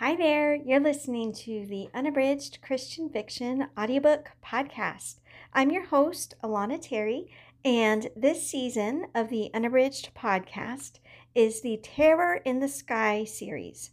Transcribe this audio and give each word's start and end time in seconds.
Hi 0.00 0.14
there, 0.14 0.54
you're 0.54 0.78
listening 0.78 1.32
to 1.32 1.66
the 1.66 1.88
Unabridged 1.92 2.60
Christian 2.62 3.08
Fiction 3.10 3.66
Audiobook 3.76 4.30
Podcast. 4.46 5.16
I'm 5.52 5.72
your 5.72 5.86
host, 5.86 6.36
Alana 6.40 6.80
Terry, 6.80 7.26
and 7.64 8.08
this 8.14 8.48
season 8.48 9.06
of 9.12 9.28
the 9.28 9.50
Unabridged 9.52 10.10
Podcast 10.14 11.00
is 11.34 11.62
the 11.62 11.80
Terror 11.82 12.36
in 12.44 12.60
the 12.60 12.68
Skies 12.68 13.36
series. 13.36 13.90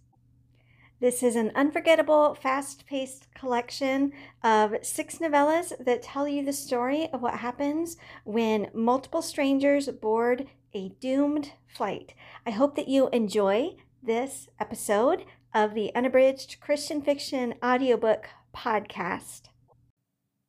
This 1.00 1.24
is 1.24 1.36
an 1.36 1.52
unforgettable, 1.56 2.36
fast 2.36 2.86
paced 2.86 3.26
collection 3.34 4.14
of 4.44 4.76
six 4.84 5.18
novellas 5.18 5.74
that 5.84 6.04
tell 6.04 6.28
you 6.28 6.46
the 6.46 6.54
story 6.54 7.10
of 7.14 7.24
what 7.24 7.40
happens 7.40 7.98
when 8.26 8.70
multiple 8.76 9.24
strangers 9.24 9.88
board 9.90 10.46
a 10.72 10.90
doomed 11.00 11.54
flight. 11.66 12.14
I 12.46 12.52
hope 12.52 12.76
that 12.76 12.90
you 12.90 13.10
enjoy 13.10 13.78
this 14.04 14.48
episode 14.60 15.26
of 15.56 15.74
the 15.74 15.96
Unabridged 15.96 16.60
Christian 16.60 17.02
Fiction 17.02 17.54
Audiobook 17.64 18.28
Podcast. 18.54 19.44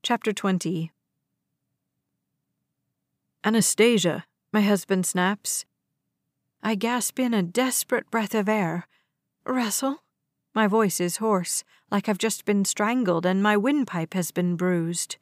Chapter 0.02 0.32
20 0.32 0.90
Anastasia, 3.44 4.24
my 4.52 4.62
husband 4.62 5.06
snaps. 5.06 5.64
I 6.60 6.74
gasp 6.74 7.20
in 7.20 7.32
a 7.32 7.44
desperate 7.44 8.10
breath 8.10 8.34
of 8.34 8.48
air. 8.48 8.88
Russell? 9.46 10.02
My 10.52 10.66
voice 10.66 10.98
is 10.98 11.18
hoarse, 11.18 11.62
like 11.88 12.08
I've 12.08 12.18
just 12.18 12.44
been 12.44 12.64
strangled 12.64 13.24
and 13.24 13.40
my 13.40 13.56
windpipe 13.56 14.12
has 14.14 14.32
been 14.32 14.56
bruised. 14.56 15.18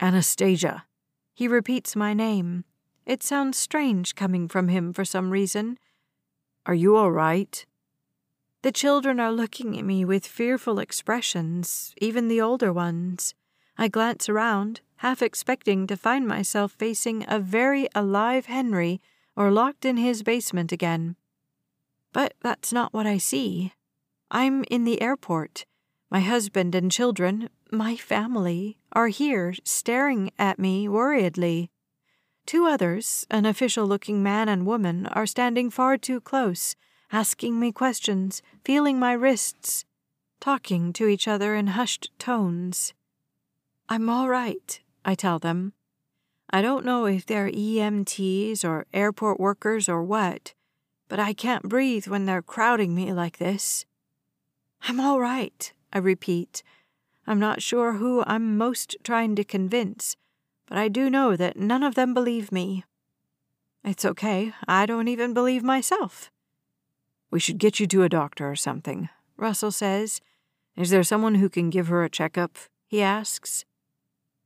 Anastasia. 0.00 0.86
He 1.34 1.46
repeats 1.46 1.94
my 1.94 2.14
name. 2.14 2.64
It 3.04 3.22
sounds 3.22 3.58
strange 3.58 4.14
coming 4.14 4.48
from 4.48 4.68
him 4.68 4.94
for 4.94 5.04
some 5.04 5.28
reason. 5.28 5.78
Are 6.64 6.74
you 6.74 6.96
all 6.96 7.12
right? 7.12 7.66
The 8.64 8.72
children 8.72 9.20
are 9.20 9.30
looking 9.30 9.78
at 9.78 9.84
me 9.84 10.06
with 10.06 10.26
fearful 10.26 10.78
expressions, 10.78 11.92
even 11.98 12.28
the 12.28 12.40
older 12.40 12.72
ones. 12.72 13.34
I 13.76 13.88
glance 13.88 14.26
around, 14.26 14.80
half 15.04 15.20
expecting 15.20 15.86
to 15.86 15.98
find 15.98 16.26
myself 16.26 16.72
facing 16.72 17.26
a 17.28 17.38
very 17.38 17.88
alive 17.94 18.46
Henry 18.46 19.02
or 19.36 19.50
locked 19.50 19.84
in 19.84 19.98
his 19.98 20.22
basement 20.22 20.72
again. 20.72 21.16
But 22.14 22.36
that's 22.40 22.72
not 22.72 22.94
what 22.94 23.06
I 23.06 23.18
see. 23.18 23.74
I'm 24.30 24.64
in 24.70 24.84
the 24.84 25.02
airport. 25.02 25.66
My 26.10 26.20
husband 26.20 26.74
and 26.74 26.90
children, 26.90 27.50
my 27.70 27.96
family, 27.96 28.78
are 28.94 29.08
here 29.08 29.52
staring 29.64 30.30
at 30.38 30.58
me 30.58 30.88
worriedly. 30.88 31.70
Two 32.46 32.64
others, 32.64 33.26
an 33.30 33.44
official 33.44 33.86
looking 33.86 34.22
man 34.22 34.48
and 34.48 34.64
woman, 34.64 35.04
are 35.08 35.26
standing 35.26 35.68
far 35.68 35.98
too 35.98 36.18
close 36.18 36.74
asking 37.14 37.60
me 37.60 37.70
questions, 37.70 38.42
feeling 38.64 38.98
my 38.98 39.12
wrists, 39.12 39.84
talking 40.40 40.92
to 40.92 41.06
each 41.06 41.28
other 41.28 41.54
in 41.54 41.68
hushed 41.68 42.10
tones. 42.18 42.92
I'm 43.88 44.10
all 44.10 44.28
right, 44.28 44.80
I 45.04 45.14
tell 45.14 45.38
them. 45.38 45.74
I 46.50 46.60
don't 46.60 46.84
know 46.84 47.06
if 47.06 47.24
they're 47.24 47.52
EMTs 47.52 48.64
or 48.64 48.86
airport 48.92 49.38
workers 49.38 49.88
or 49.88 50.02
what, 50.02 50.54
but 51.08 51.20
I 51.20 51.34
can't 51.34 51.68
breathe 51.68 52.08
when 52.08 52.26
they're 52.26 52.42
crowding 52.42 52.96
me 52.96 53.12
like 53.12 53.38
this. 53.38 53.86
I'm 54.88 54.98
all 54.98 55.20
right, 55.20 55.72
I 55.92 55.98
repeat. 55.98 56.64
I'm 57.28 57.38
not 57.38 57.62
sure 57.62 57.92
who 57.92 58.24
I'm 58.26 58.58
most 58.58 58.96
trying 59.04 59.36
to 59.36 59.44
convince, 59.44 60.16
but 60.66 60.78
I 60.78 60.88
do 60.88 61.08
know 61.08 61.36
that 61.36 61.56
none 61.56 61.84
of 61.84 61.94
them 61.94 62.12
believe 62.12 62.50
me. 62.50 62.82
It's 63.84 64.04
okay, 64.04 64.52
I 64.66 64.84
don't 64.84 65.06
even 65.06 65.32
believe 65.32 65.62
myself. 65.62 66.32
We 67.34 67.40
should 67.40 67.58
get 67.58 67.80
you 67.80 67.88
to 67.88 68.04
a 68.04 68.08
doctor 68.08 68.48
or 68.48 68.54
something, 68.54 69.08
Russell 69.36 69.72
says. 69.72 70.20
Is 70.76 70.90
there 70.90 71.02
someone 71.02 71.34
who 71.34 71.48
can 71.48 71.68
give 71.68 71.88
her 71.88 72.04
a 72.04 72.08
checkup? 72.08 72.56
he 72.86 73.02
asks. 73.02 73.64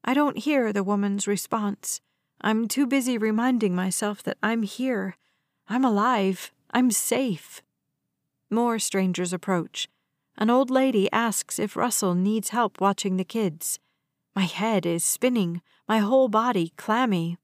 I 0.06 0.14
don't 0.14 0.38
hear 0.38 0.72
the 0.72 0.82
woman's 0.82 1.28
response. 1.28 2.00
I'm 2.40 2.66
too 2.66 2.86
busy 2.86 3.18
reminding 3.18 3.74
myself 3.74 4.22
that 4.22 4.38
I'm 4.42 4.62
here. 4.62 5.18
I'm 5.68 5.84
alive. 5.84 6.50
I'm 6.70 6.90
safe. 6.90 7.60
More 8.48 8.78
strangers 8.78 9.34
approach. 9.34 9.90
An 10.38 10.48
old 10.48 10.70
lady 10.70 11.12
asks 11.12 11.58
if 11.58 11.76
Russell 11.76 12.14
needs 12.14 12.56
help 12.56 12.80
watching 12.80 13.18
the 13.18 13.22
kids. 13.22 13.78
My 14.34 14.44
head 14.44 14.86
is 14.86 15.04
spinning, 15.04 15.60
my 15.86 15.98
whole 15.98 16.28
body 16.28 16.72
clammy. 16.78 17.36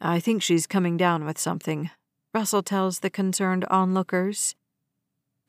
I 0.00 0.20
think 0.20 0.44
she's 0.44 0.68
coming 0.68 0.96
down 0.96 1.24
with 1.24 1.40
something, 1.40 1.90
Russell 2.38 2.62
tells 2.62 3.00
the 3.00 3.10
concerned 3.10 3.64
onlookers. 3.64 4.54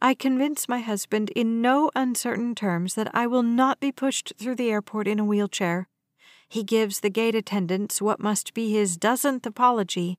I 0.01 0.15
convince 0.15 0.67
my 0.67 0.79
husband 0.79 1.29
in 1.35 1.61
no 1.61 1.91
uncertain 1.95 2.55
terms 2.55 2.95
that 2.95 3.11
I 3.13 3.27
will 3.27 3.43
not 3.43 3.79
be 3.79 3.91
pushed 3.91 4.33
through 4.39 4.55
the 4.55 4.71
airport 4.71 5.07
in 5.07 5.19
a 5.19 5.23
wheelchair. 5.23 5.87
He 6.47 6.63
gives 6.63 7.01
the 7.01 7.11
gate 7.11 7.35
attendants 7.35 8.01
what 8.01 8.19
must 8.19 8.55
be 8.55 8.73
his 8.73 8.97
dozenth 8.97 9.45
apology. 9.45 10.17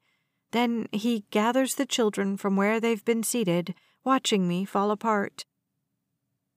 Then 0.53 0.87
he 0.93 1.25
gathers 1.33 1.75
the 1.75 1.87
children 1.87 2.37
from 2.37 2.55
where 2.55 2.79
they've 2.79 3.05
been 3.05 3.25
seated, 3.25 3.75
watching 4.05 4.47
me 4.47 4.65
fall 4.65 4.93
apart. 4.93 5.45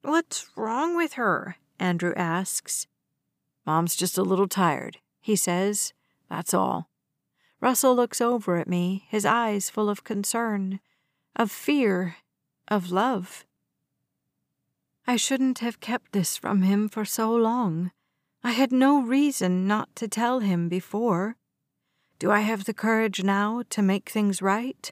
What's 0.03 0.46
wrong 0.56 0.96
with 0.96 1.13
her? 1.13 1.56
Andrew 1.79 2.13
asks. 2.16 2.85
Mom's 3.66 3.96
just 3.96 4.19
a 4.19 4.22
little 4.22 4.47
tired, 4.47 5.00
he 5.22 5.35
says. 5.35 5.91
That's 6.29 6.53
all. 6.53 6.88
Russell 7.63 7.96
looks 7.96 8.19
over 8.19 8.57
at 8.57 8.68
me, 8.68 9.06
his 9.07 9.25
eyes 9.25 9.69
full 9.69 9.90
of 9.90 10.03
concern, 10.03 10.81
of 11.34 11.50
fear, 11.50 12.18
of 12.68 12.91
love. 12.91 13.46
I 15.07 15.16
shouldn't 15.16 15.59
have 15.59 15.79
kept 15.79 16.12
this 16.12 16.35
from 16.35 16.63
him 16.63 16.90
for 16.90 17.06
so 17.06 17.34
long. 17.34 17.91
I 18.44 18.52
had 18.52 18.73
no 18.73 19.02
reason 19.02 19.66
not 19.66 19.96
to 19.96 20.09
tell 20.09 20.41
him 20.41 20.68
before. 20.68 21.38
Do 22.19 22.31
I 22.31 22.41
have 22.41 22.66
the 22.66 22.73
courage 22.73 23.23
now 23.23 23.63
to 23.69 23.81
make 23.81 24.09
things 24.09 24.41
right? 24.41 24.91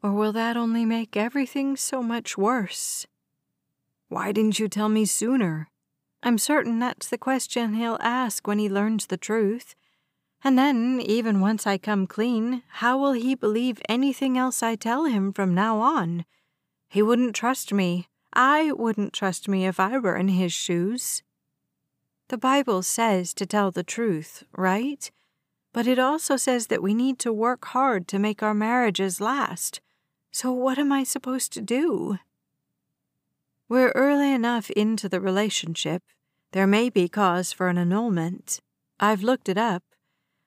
Or 0.00 0.12
will 0.12 0.30
that 0.30 0.56
only 0.56 0.84
make 0.84 1.16
everything 1.16 1.76
so 1.76 2.04
much 2.04 2.38
worse? 2.38 3.04
Why 4.08 4.30
didn't 4.30 4.60
you 4.60 4.68
tell 4.68 4.88
me 4.88 5.06
sooner? 5.06 5.68
I'm 6.22 6.38
certain 6.38 6.78
that's 6.78 7.08
the 7.08 7.18
question 7.18 7.74
he'll 7.74 7.98
ask 8.00 8.46
when 8.46 8.60
he 8.60 8.68
learns 8.68 9.06
the 9.06 9.16
truth. 9.16 9.74
And 10.42 10.58
then, 10.58 11.00
even 11.04 11.40
once 11.40 11.66
I 11.66 11.76
come 11.76 12.06
clean, 12.06 12.62
how 12.68 12.98
will 12.98 13.12
he 13.12 13.34
believe 13.34 13.82
anything 13.88 14.38
else 14.38 14.62
I 14.62 14.74
tell 14.74 15.04
him 15.04 15.32
from 15.32 15.54
now 15.54 15.80
on? 15.80 16.24
He 16.88 17.02
wouldn't 17.02 17.36
trust 17.36 17.72
me. 17.72 18.08
I 18.32 18.72
wouldn't 18.72 19.12
trust 19.12 19.48
me 19.48 19.66
if 19.66 19.78
I 19.78 19.98
were 19.98 20.16
in 20.16 20.28
his 20.28 20.52
shoes. 20.52 21.22
The 22.28 22.38
Bible 22.38 22.82
says 22.82 23.34
to 23.34 23.44
tell 23.44 23.70
the 23.70 23.82
truth, 23.82 24.44
right? 24.56 25.10
But 25.72 25.86
it 25.86 25.98
also 25.98 26.36
says 26.36 26.68
that 26.68 26.82
we 26.82 26.94
need 26.94 27.18
to 27.20 27.32
work 27.32 27.66
hard 27.66 28.08
to 28.08 28.18
make 28.18 28.42
our 28.42 28.54
marriages 28.54 29.20
last. 29.20 29.80
So, 30.32 30.52
what 30.52 30.78
am 30.78 30.92
I 30.92 31.04
supposed 31.04 31.52
to 31.52 31.60
do? 31.60 32.18
We're 33.68 33.92
early 33.92 34.32
enough 34.32 34.70
into 34.70 35.08
the 35.08 35.20
relationship. 35.20 36.02
There 36.52 36.66
may 36.66 36.88
be 36.88 37.08
cause 37.08 37.52
for 37.52 37.68
an 37.68 37.78
annulment. 37.78 38.60
I've 38.98 39.22
looked 39.22 39.48
it 39.48 39.58
up. 39.58 39.82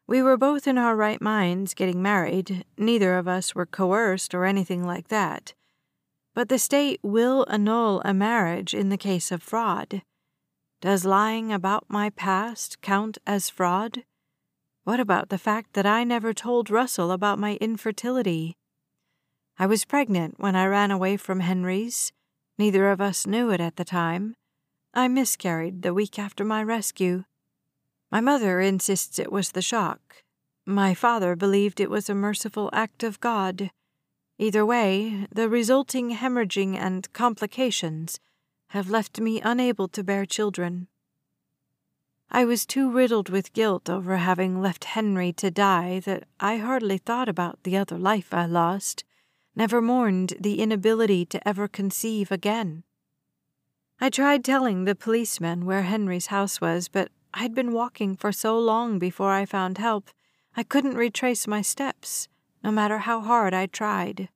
We 0.06 0.22
were 0.22 0.38
both 0.38 0.68
in 0.68 0.78
our 0.78 0.96
right 0.96 1.22
minds 1.22 1.74
getting 1.74 2.02
married, 2.02 2.66
neither 2.78 3.18
of 3.18 3.28
us 3.28 3.56
were 3.56 3.66
coerced 3.66 4.34
or 4.34 4.46
anything 4.46 4.86
like 4.86 5.08
that. 5.08 5.54
But 6.34 6.50
the 6.50 6.60
state 6.60 7.00
will 7.04 7.46
annul 7.50 8.02
a 8.04 8.14
marriage 8.14 8.74
in 8.74 8.90
the 8.90 8.98
case 8.98 9.32
of 9.32 9.42
fraud. 9.42 10.02
Does 10.82 11.06
lying 11.06 11.54
about 11.54 11.86
my 11.88 12.10
past 12.10 12.82
count 12.82 13.18
as 13.26 13.50
fraud? 13.50 14.04
What 14.84 15.00
about 15.00 15.30
the 15.30 15.38
fact 15.38 15.74
that 15.74 15.86
I 15.86 16.04
never 16.04 16.34
told 16.34 16.70
Russell 16.70 17.12
about 17.12 17.40
my 17.40 17.56
infertility? 17.62 18.58
I 19.58 19.66
was 19.66 19.86
pregnant 19.86 20.40
when 20.40 20.58
I 20.58 20.66
ran 20.66 20.92
away 20.92 21.16
from 21.16 21.40
Henry's. 21.40 22.12
Neither 22.58 22.90
of 22.90 23.00
us 23.00 23.26
knew 23.26 23.50
it 23.52 23.62
at 23.62 23.78
the 23.78 23.86
time. 23.86 24.36
I 24.94 25.08
miscarried 25.08 25.84
the 25.84 25.94
week 25.94 26.20
after 26.20 26.44
my 26.44 26.62
rescue. 26.62 27.24
My 28.14 28.22
mother 28.22 28.60
insists 28.60 29.18
it 29.18 29.32
was 29.32 29.54
the 29.54 29.62
shock. 29.64 30.22
My 30.68 30.94
father 30.94 31.36
believed 31.36 31.80
it 31.80 31.90
was 31.90 32.12
a 32.12 32.14
merciful 32.14 32.70
act 32.72 33.02
of 33.02 33.20
God. 33.20 33.72
Either 34.38 34.64
way, 34.64 35.26
the 35.34 35.50
resulting 35.50 36.12
hemorrhaging 36.12 36.76
and 36.78 37.12
complications 37.14 38.20
have 38.68 38.88
left 38.88 39.20
me 39.20 39.42
unable 39.42 39.88
to 39.88 40.04
bear 40.04 40.28
children. 40.28 40.90
I 42.30 42.46
was 42.46 42.68
too 42.68 42.92
riddled 42.92 43.30
with 43.30 43.52
guilt 43.52 43.90
over 43.90 44.18
having 44.18 44.62
left 44.62 44.84
Henry 44.84 45.34
to 45.34 45.50
die 45.50 46.00
that 46.02 46.26
I 46.40 46.58
hardly 46.58 47.00
thought 47.00 47.28
about 47.28 47.64
the 47.64 47.76
other 47.78 47.98
life 47.98 48.32
I 48.32 48.46
lost, 48.46 49.04
never 49.56 49.82
mourned 49.82 50.34
the 50.40 50.60
inability 50.60 51.26
to 51.26 51.48
ever 51.48 51.68
conceive 51.68 52.32
again. 52.32 52.84
I 54.00 54.12
tried 54.12 54.46
telling 54.46 54.84
the 54.84 54.94
policeman 54.94 55.66
where 55.66 55.82
Henry's 55.82 56.28
house 56.28 56.62
was, 56.62 56.88
but 56.90 57.10
I'd 57.34 57.56
been 57.56 57.74
walking 57.74 58.16
for 58.16 58.32
so 58.32 58.58
long 58.60 59.00
before 59.00 59.32
I 59.32 59.46
found 59.46 59.80
help, 59.80 60.12
I 60.56 60.62
couldn't 60.62 60.96
retrace 60.96 61.48
my 61.48 61.64
steps, 61.64 62.28
no 62.64 62.72
matter 62.72 63.00
how 63.00 63.22
hard 63.22 63.54
I 63.56 63.66
tried. 63.66 64.30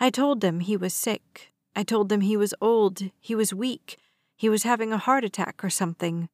I 0.00 0.10
told 0.10 0.40
them 0.40 0.58
he 0.60 0.76
was 0.76 0.92
sick, 0.92 1.52
I 1.76 1.84
told 1.84 2.08
them 2.08 2.20
he 2.20 2.36
was 2.36 2.54
old, 2.60 3.02
he 3.20 3.34
was 3.36 3.54
weak, 3.54 3.96
he 4.36 4.48
was 4.48 4.64
having 4.64 4.92
a 4.92 4.98
heart 4.98 5.24
attack 5.24 5.64
or 5.64 5.70
something. 5.70 6.28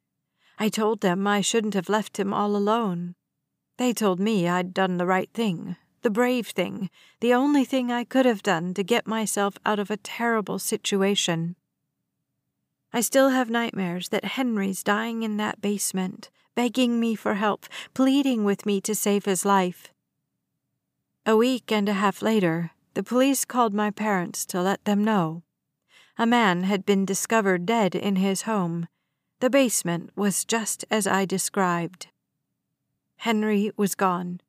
I 0.58 0.70
told 0.70 1.02
them 1.02 1.26
I 1.26 1.42
shouldn't 1.42 1.74
have 1.74 1.90
left 1.90 2.18
him 2.18 2.32
all 2.32 2.56
alone. 2.56 3.14
They 3.76 3.92
told 3.92 4.18
me 4.18 4.48
I'd 4.48 4.72
done 4.72 4.96
the 4.96 5.06
right 5.06 5.30
thing, 5.32 5.76
the 6.00 6.10
brave 6.10 6.48
thing, 6.48 6.88
the 7.20 7.34
only 7.34 7.64
thing 7.64 7.92
I 7.92 8.04
could 8.04 8.24
have 8.24 8.42
done 8.42 8.72
to 8.74 8.82
get 8.82 9.06
myself 9.06 9.58
out 9.66 9.78
of 9.78 9.90
a 9.90 9.98
terrible 9.98 10.58
situation. 10.58 11.56
I 12.92 13.00
still 13.00 13.28
have 13.28 13.48
nightmares 13.48 14.08
that 14.08 14.24
Henry's 14.24 14.82
dying 14.82 15.22
in 15.22 15.36
that 15.36 15.60
basement, 15.60 16.30
begging 16.56 16.98
me 16.98 17.14
for 17.14 17.34
help, 17.34 17.66
pleading 17.94 18.44
with 18.44 18.66
me 18.66 18.80
to 18.80 18.94
save 18.94 19.24
his 19.24 19.44
life. 19.44 19.92
A 21.24 21.36
week 21.36 21.70
and 21.70 21.88
a 21.88 21.92
half 21.92 22.20
later, 22.20 22.72
the 22.94 23.04
police 23.04 23.44
called 23.44 23.72
my 23.72 23.90
parents 23.90 24.44
to 24.46 24.60
let 24.60 24.84
them 24.84 25.04
know. 25.04 25.42
A 26.18 26.26
man 26.26 26.64
had 26.64 26.84
been 26.84 27.04
discovered 27.04 27.64
dead 27.64 27.94
in 27.94 28.16
his 28.16 28.42
home. 28.42 28.88
The 29.38 29.50
basement 29.50 30.10
was 30.16 30.44
just 30.44 30.84
as 30.90 31.06
I 31.06 31.24
described. 31.24 32.08
Henry 33.18 33.70
was 33.76 33.94
gone. 33.94 34.40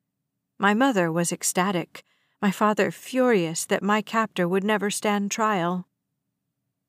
My 0.58 0.74
mother 0.74 1.12
was 1.12 1.30
ecstatic, 1.30 2.04
my 2.40 2.50
father 2.50 2.90
furious 2.90 3.64
that 3.66 3.82
my 3.82 4.02
captor 4.02 4.48
would 4.48 4.64
never 4.64 4.90
stand 4.90 5.30
trial. 5.30 5.86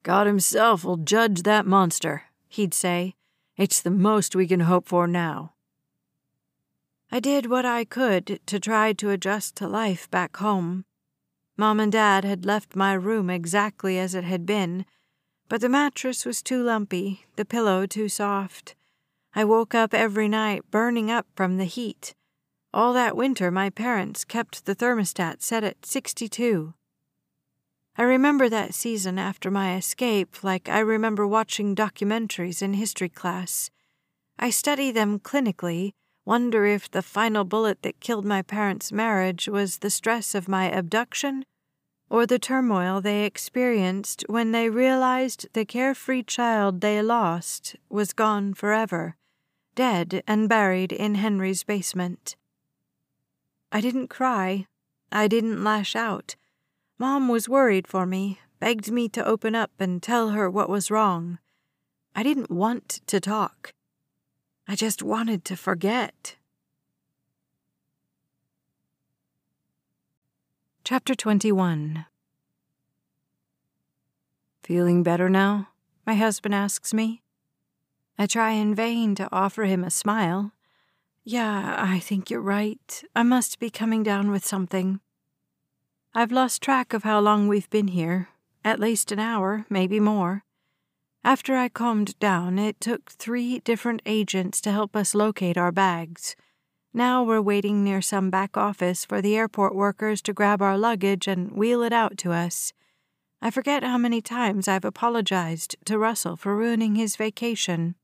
God 0.04 0.28
himself 0.28 0.84
will 0.84 0.98
judge 0.98 1.44
that 1.44 1.66
monster, 1.66 2.24
he'd 2.50 2.74
say. 2.74 3.16
It's 3.56 3.82
the 3.82 3.90
most 3.92 4.36
we 4.36 4.48
can 4.48 4.62
hope 4.62 4.88
for 4.88 5.08
now. 5.08 5.54
I 7.12 7.20
did 7.20 7.46
what 7.46 7.66
I 7.66 7.86
could 7.86 8.40
to 8.48 8.60
try 8.60 8.92
to 8.94 9.12
adjust 9.12 9.56
to 9.58 9.68
life 9.68 10.10
back 10.12 10.38
home. 10.38 10.86
Mom 11.56 11.80
and 11.80 11.92
Dad 11.92 12.26
had 12.26 12.46
left 12.46 12.76
my 12.76 12.94
room 12.94 13.30
exactly 13.30 13.98
as 13.98 14.14
it 14.14 14.24
had 14.24 14.46
been, 14.46 14.86
but 15.48 15.62
the 15.62 15.70
mattress 15.70 16.26
was 16.26 16.42
too 16.42 16.64
lumpy, 16.64 17.26
the 17.36 17.46
pillow 17.46 17.86
too 17.86 18.10
soft. 18.10 18.76
I 19.36 19.46
woke 19.46 19.74
up 19.74 19.94
every 19.94 20.28
night 20.28 20.64
burning 20.72 21.12
up 21.12 21.28
from 21.36 21.58
the 21.58 21.66
heat. 21.66 22.16
All 22.74 22.92
that 22.94 23.16
winter, 23.16 23.52
my 23.52 23.70
parents 23.70 24.26
kept 24.26 24.66
the 24.66 24.76
thermostat 24.76 25.42
set 25.44 25.64
at 25.64 25.86
62. 25.86 26.74
I 27.96 28.04
remember 28.04 28.50
that 28.50 28.74
season 28.74 29.20
after 29.20 29.52
my 29.52 29.76
escape 29.76 30.44
like 30.44 30.68
I 30.68 30.80
remember 30.80 31.28
watching 31.28 31.76
documentaries 31.76 32.62
in 32.62 32.74
history 32.74 33.10
class. 33.10 33.70
I 34.40 34.50
study 34.50 34.92
them 34.92 35.20
clinically, 35.20 35.92
wonder 36.26 36.66
if 36.66 36.90
the 36.90 37.04
final 37.04 37.44
bullet 37.44 37.84
that 37.84 38.00
killed 38.00 38.26
my 38.26 38.42
parents' 38.42 38.92
marriage 38.92 39.48
was 39.48 39.78
the 39.78 39.90
stress 39.90 40.34
of 40.34 40.48
my 40.48 40.72
abduction 40.72 41.46
or 42.10 42.26
the 42.26 42.40
turmoil 42.40 43.00
they 43.02 43.26
experienced 43.26 44.24
when 44.28 44.52
they 44.52 44.70
realized 44.70 45.48
the 45.54 45.66
carefree 45.66 46.24
child 46.24 46.82
they 46.82 47.02
lost 47.02 47.76
was 47.90 48.14
gone 48.14 48.54
forever 48.54 49.16
dead 49.76 50.24
and 50.28 50.50
buried 50.50 50.92
in 50.92 51.16
Henry's 51.16 51.64
basement. 51.64 52.36
I 53.72 53.82
didn't 53.82 54.08
cry. 54.08 54.68
I 55.12 55.28
didn't 55.28 55.64
lash 55.64 55.96
out. 55.96 56.36
Mom 57.04 57.28
was 57.28 57.50
worried 57.50 57.86
for 57.86 58.06
me, 58.06 58.40
begged 58.62 58.90
me 58.90 59.10
to 59.10 59.26
open 59.26 59.56
up 59.56 59.72
and 59.78 60.02
tell 60.02 60.30
her 60.30 60.50
what 60.50 60.70
was 60.70 60.90
wrong. 60.90 61.38
I 62.16 62.24
didn't 62.24 62.50
want 62.50 63.02
to 63.08 63.20
talk. 63.20 63.74
I 64.70 64.78
just 64.78 65.04
wanted 65.04 65.44
to 65.44 65.58
forget. 65.58 66.38
Chapter 70.86 71.14
21 71.14 72.06
Feeling 74.64 75.04
better 75.04 75.28
now? 75.28 75.68
My 76.08 76.16
husband 76.16 76.56
asks 76.56 76.94
me. 76.94 77.22
I 78.18 78.28
try 78.28 78.52
in 78.52 78.74
vain 78.74 79.14
to 79.16 79.28
offer 79.30 79.66
him 79.66 79.84
a 79.84 79.92
smile. 79.92 80.54
Yeah, 81.26 81.76
I 81.78 82.00
think 82.00 82.30
you're 82.30 82.40
right. 82.40 83.04
I 83.14 83.24
must 83.24 83.60
be 83.60 83.70
coming 83.70 84.04
down 84.04 84.32
with 84.32 84.46
something. 84.46 85.02
I've 86.16 86.32
lost 86.32 86.62
track 86.62 86.94
of 86.94 87.02
how 87.02 87.20
long 87.20 87.48
we've 87.48 87.70
been 87.72 87.88
here. 87.88 88.30
At 88.64 88.80
least 88.80 89.12
an 89.12 89.18
hour, 89.18 89.66
maybe 89.68 90.00
more. 90.00 90.44
After 91.24 91.56
I 91.56 91.70
calmed 91.70 92.20
down, 92.20 92.60
it 92.60 92.80
took 92.80 93.10
three 93.10 93.62
different 93.62 94.04
agents 94.06 94.62
to 94.62 94.72
help 94.72 94.96
us 94.96 95.16
locate 95.16 95.58
our 95.58 95.72
bags. 95.72 96.36
Now 96.94 97.24
we're 97.24 97.42
waiting 97.42 97.84
near 97.84 98.00
some 98.00 98.30
back 98.30 98.56
office 98.56 99.04
for 99.04 99.24
the 99.24 99.36
airport 99.36 99.74
workers 99.74 100.22
to 100.24 100.34
grab 100.34 100.62
our 100.62 100.78
luggage 100.78 101.28
and 101.28 101.52
wheel 101.52 101.82
it 101.82 101.92
out 101.92 102.16
to 102.20 102.32
us. 102.32 102.74
I 103.42 103.50
forget 103.50 103.84
how 103.84 103.98
many 103.98 104.22
times 104.22 104.68
I've 104.68 104.86
apologized 104.86 105.76
to 105.86 105.98
Russell 105.98 106.36
for 106.36 106.56
ruining 106.56 106.94
his 106.94 107.16
vacation. 107.16 107.96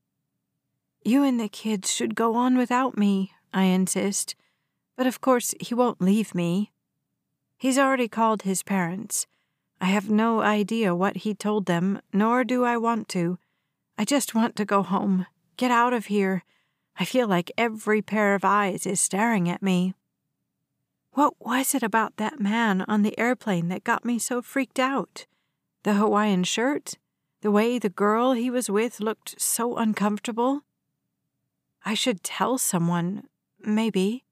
You 1.06 1.24
and 1.24 1.40
the 1.40 1.48
kids 1.48 1.94
should 1.94 2.16
go 2.16 2.34
on 2.34 2.58
without 2.58 2.98
me, 2.98 3.34
I 3.54 3.66
insist. 3.66 4.36
But 4.98 5.06
of 5.06 5.22
course, 5.22 5.54
he 5.60 5.76
won't 5.76 6.02
leave 6.02 6.34
me. 6.34 6.72
He's 7.60 7.78
already 7.78 8.08
called 8.08 8.44
his 8.44 8.64
parents. 8.64 9.28
I 9.82 9.88
have 9.88 10.10
no 10.10 10.40
idea 10.40 10.96
what 10.96 11.18
he 11.18 11.34
told 11.34 11.66
them, 11.66 12.00
nor 12.14 12.46
do 12.46 12.64
I 12.64 12.78
want 12.78 13.10
to. 13.10 13.38
I 13.98 14.06
just 14.06 14.34
want 14.34 14.56
to 14.56 14.66
go 14.66 14.82
home, 14.82 15.26
get 15.58 15.70
out 15.70 15.92
of 15.92 16.06
here. 16.06 16.46
I 16.98 17.04
feel 17.04 17.28
like 17.28 17.52
every 17.58 18.02
pair 18.02 18.34
of 18.34 18.46
eyes 18.46 18.86
is 18.86 19.02
staring 19.02 19.50
at 19.50 19.62
me. 19.62 19.94
What 21.12 21.34
was 21.38 21.76
it 21.76 21.84
about 21.84 22.16
that 22.16 22.40
man 22.40 22.86
on 22.88 23.02
the 23.02 23.18
airplane 23.20 23.68
that 23.68 23.84
got 23.84 24.06
me 24.06 24.20
so 24.20 24.42
freaked 24.42 24.80
out? 24.80 25.26
The 25.84 25.96
Hawaiian 25.96 26.46
shirt? 26.46 26.98
The 27.42 27.52
way 27.52 27.78
the 27.78 27.90
girl 27.90 28.32
he 28.32 28.50
was 28.50 28.70
with 28.70 29.02
looked 29.02 29.42
so 29.42 29.76
uncomfortable? 29.76 30.62
I 31.84 31.94
should 31.94 32.24
tell 32.24 32.58
someone, 32.58 33.24
maybe. 33.60 34.24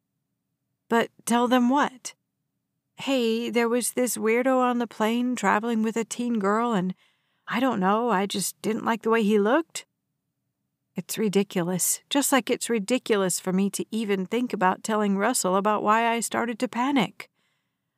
But 0.88 1.10
tell 1.26 1.50
them 1.50 1.70
what? 1.70 2.14
Hey, 2.98 3.50
there 3.50 3.70
was 3.70 3.92
this 3.92 4.18
weirdo 4.18 4.58
on 4.58 4.80
the 4.80 4.88
plane 4.88 5.36
traveling 5.36 5.84
with 5.84 5.96
a 5.96 6.04
teen 6.04 6.40
girl, 6.40 6.74
and 6.74 6.94
I 7.48 7.60
don't 7.60 7.80
know, 7.80 8.10
I 8.10 8.26
just 8.26 8.62
didn't 8.62 8.86
like 8.86 9.04
the 9.04 9.10
way 9.10 9.24
he 9.24 9.40
looked. 9.40 9.86
It's 10.96 11.18
ridiculous, 11.18 12.02
just 12.10 12.32
like 12.32 12.50
it's 12.50 12.70
ridiculous 12.70 13.40
for 13.40 13.54
me 13.54 13.70
to 13.72 13.86
even 13.92 14.26
think 14.26 14.52
about 14.52 14.84
telling 14.84 15.18
Russell 15.18 15.56
about 15.56 15.84
why 15.84 16.08
I 16.08 16.20
started 16.20 16.58
to 16.60 16.68
panic. 16.68 17.30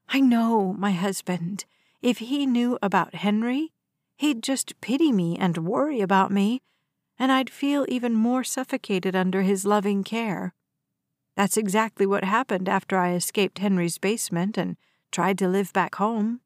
I 0.09 0.19
know 0.19 0.73
my 0.73 0.91
husband. 0.91 1.65
If 2.01 2.17
he 2.17 2.45
knew 2.45 2.77
about 2.81 3.15
Henry, 3.15 3.71
he'd 4.17 4.43
just 4.43 4.79
pity 4.81 5.11
me 5.11 5.37
and 5.37 5.59
worry 5.59 6.01
about 6.01 6.31
me 6.31 6.61
and 7.19 7.33
I'd 7.33 7.49
feel 7.49 7.85
even 7.89 8.15
more 8.15 8.45
suffocated 8.45 9.15
under 9.15 9.41
his 9.41 9.65
loving 9.65 10.03
care. 10.03 10.53
That's 11.35 11.57
exactly 11.57 12.05
what 12.05 12.23
happened 12.23 12.69
after 12.69 12.97
I 12.97 13.13
escaped 13.13 13.59
Henry's 13.59 13.97
basement 13.97 14.57
and 14.57 14.77
tried 15.11 15.37
to 15.39 15.47
live 15.47 15.73
back 15.73 15.95
home. 15.95 16.41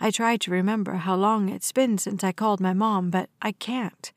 I 0.00 0.10
try 0.10 0.36
to 0.36 0.50
remember 0.50 0.94
how 0.94 1.14
long 1.14 1.48
it's 1.48 1.72
been 1.72 1.98
since 1.98 2.24
I 2.24 2.32
called 2.32 2.60
my 2.60 2.72
mom, 2.72 3.10
but 3.10 3.30
I 3.40 3.52
can't. 3.52 4.12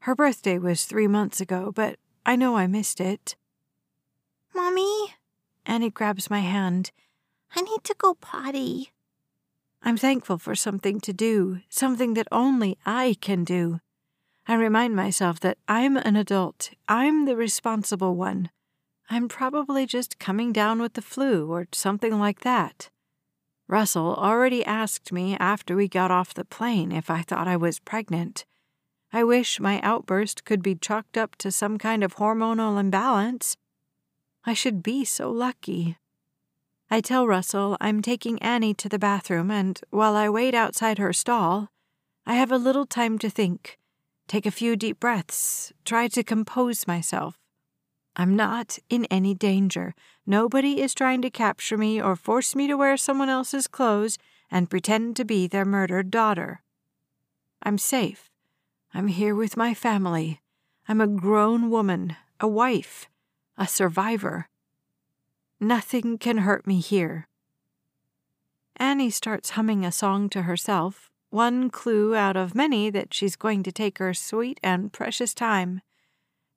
Her 0.00 0.14
birthday 0.14 0.58
was 0.58 0.84
three 0.84 1.06
months 1.06 1.40
ago, 1.40 1.72
but 1.74 1.96
I 2.26 2.36
know 2.36 2.56
I 2.56 2.66
missed 2.66 3.00
it. 3.00 3.36
Mommy? 4.54 5.14
Annie 5.66 5.90
grabs 5.90 6.30
my 6.30 6.40
hand. 6.40 6.90
I 7.54 7.60
need 7.60 7.84
to 7.84 7.94
go 7.96 8.14
potty. 8.14 8.92
I'm 9.82 9.96
thankful 9.96 10.38
for 10.38 10.54
something 10.54 11.00
to 11.00 11.12
do, 11.12 11.60
something 11.68 12.14
that 12.14 12.28
only 12.30 12.76
I 12.84 13.16
can 13.20 13.44
do. 13.44 13.80
I 14.46 14.54
remind 14.54 14.96
myself 14.96 15.40
that 15.40 15.58
I'm 15.68 15.96
an 15.96 16.16
adult. 16.16 16.70
I'm 16.88 17.24
the 17.24 17.36
responsible 17.36 18.14
one. 18.14 18.50
I'm 19.12 19.26
probably 19.26 19.86
just 19.86 20.20
coming 20.20 20.52
down 20.52 20.80
with 20.80 20.92
the 20.92 21.02
flu 21.02 21.50
or 21.50 21.66
something 21.72 22.16
like 22.20 22.42
that. 22.42 22.90
Russell 23.66 24.14
already 24.14 24.64
asked 24.64 25.10
me 25.10 25.36
after 25.40 25.74
we 25.74 25.88
got 25.88 26.12
off 26.12 26.32
the 26.32 26.44
plane 26.44 26.92
if 26.92 27.10
I 27.10 27.22
thought 27.22 27.48
I 27.48 27.56
was 27.56 27.80
pregnant. 27.80 28.44
I 29.12 29.24
wish 29.24 29.58
my 29.58 29.80
outburst 29.80 30.44
could 30.44 30.62
be 30.62 30.76
chalked 30.76 31.18
up 31.18 31.34
to 31.38 31.50
some 31.50 31.76
kind 31.76 32.04
of 32.04 32.16
hormonal 32.16 32.78
imbalance. 32.78 33.56
I 34.44 34.54
should 34.54 34.80
be 34.80 35.04
so 35.04 35.28
lucky. 35.32 35.96
I 36.88 37.00
tell 37.00 37.26
Russell 37.26 37.76
I'm 37.80 38.02
taking 38.02 38.40
Annie 38.40 38.74
to 38.74 38.88
the 38.88 38.98
bathroom, 38.98 39.50
and 39.50 39.80
while 39.90 40.14
I 40.14 40.28
wait 40.28 40.54
outside 40.54 40.98
her 40.98 41.12
stall, 41.12 41.68
I 42.26 42.34
have 42.34 42.52
a 42.52 42.58
little 42.58 42.86
time 42.86 43.18
to 43.18 43.28
think. 43.30 43.76
Take 44.28 44.46
a 44.46 44.52
few 44.52 44.76
deep 44.76 45.00
breaths. 45.00 45.72
Try 45.84 46.06
to 46.08 46.22
compose 46.22 46.86
myself. 46.86 47.39
I'm 48.16 48.36
not 48.36 48.78
in 48.88 49.04
any 49.06 49.34
danger. 49.34 49.94
Nobody 50.26 50.80
is 50.80 50.94
trying 50.94 51.22
to 51.22 51.30
capture 51.30 51.78
me 51.78 52.00
or 52.00 52.16
force 52.16 52.54
me 52.54 52.66
to 52.66 52.76
wear 52.76 52.96
someone 52.96 53.28
else's 53.28 53.66
clothes 53.66 54.18
and 54.50 54.70
pretend 54.70 55.16
to 55.16 55.24
be 55.24 55.46
their 55.46 55.64
murdered 55.64 56.10
daughter. 56.10 56.62
I'm 57.62 57.78
safe. 57.78 58.30
I'm 58.92 59.08
here 59.08 59.34
with 59.34 59.56
my 59.56 59.74
family. 59.74 60.40
I'm 60.88 61.00
a 61.00 61.06
grown 61.06 61.70
woman, 61.70 62.16
a 62.40 62.48
wife, 62.48 63.08
a 63.56 63.66
survivor. 63.66 64.48
Nothing 65.60 66.18
can 66.18 66.38
hurt 66.38 66.66
me 66.66 66.80
here. 66.80 67.28
Annie 68.76 69.10
starts 69.10 69.50
humming 69.50 69.84
a 69.84 69.92
song 69.92 70.28
to 70.30 70.42
herself, 70.42 71.10
one 71.28 71.70
clue 71.70 72.16
out 72.16 72.36
of 72.36 72.54
many 72.54 72.90
that 72.90 73.14
she's 73.14 73.36
going 73.36 73.62
to 73.62 73.70
take 73.70 73.98
her 73.98 74.14
sweet 74.14 74.58
and 74.62 74.92
precious 74.92 75.34
time. 75.34 75.82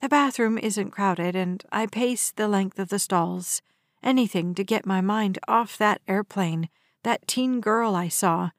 The 0.04 0.10
bathroom 0.10 0.58
isn't 0.58 0.92
crowded, 0.92 1.34
and 1.34 1.64
I 1.72 1.86
pace 1.86 2.30
the 2.32 2.50
length 2.50 2.78
of 2.78 2.90
the 2.90 3.00
stalls. 3.00 3.62
Anything 4.04 4.54
to 4.56 4.62
get 4.66 4.86
my 4.86 5.00
mind 5.00 5.40
off 5.48 5.78
that 5.78 6.02
airplane, 6.10 6.68
that 7.04 7.26
teen 7.26 7.62
girl 7.62 7.96
I 7.96 8.10
saw, 8.10 8.50